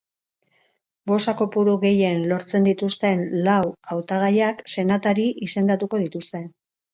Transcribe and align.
Boza 1.09 1.33
kopuru 1.41 1.75
gehien 1.83 2.23
lortzen 2.31 2.65
dituzten 2.69 3.21
lau 3.49 3.59
hautagaiak 3.97 4.65
senatari 4.77 5.27
izendatuko 5.51 6.03
dituzte. 6.07 6.43